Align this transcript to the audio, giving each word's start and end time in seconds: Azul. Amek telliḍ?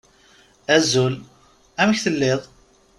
Azul. 0.75 1.15
Amek 1.81 1.99
telliḍ? 2.03 2.41